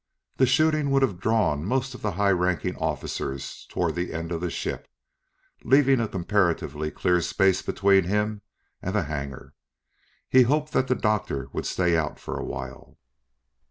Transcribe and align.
The 0.37 0.47
shooting 0.47 0.89
would 0.89 1.03
have 1.03 1.19
drawn 1.19 1.63
most 1.63 1.93
of 1.93 2.01
the 2.01 2.13
high 2.13 2.31
ranking 2.31 2.75
officers 2.77 3.67
toward 3.69 3.93
the 3.93 4.13
end 4.13 4.31
of 4.31 4.41
the 4.41 4.49
ship, 4.49 4.87
leaving 5.63 5.99
a 5.99 6.07
comparatively 6.07 6.89
clear 6.89 7.21
space 7.21 7.61
between 7.61 8.05
him 8.05 8.41
and 8.81 8.95
the 8.95 9.03
hangar. 9.03 9.53
He 10.27 10.41
hoped 10.41 10.73
that 10.73 10.87
the 10.87 10.95
doctor 10.95 11.49
would 11.53 11.67
stay 11.67 11.95
out 11.95 12.19
for 12.19 12.35
awhile. 12.39 12.97